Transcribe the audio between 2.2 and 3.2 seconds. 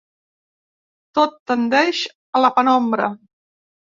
a la penombra.